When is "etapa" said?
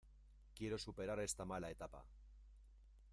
1.69-2.01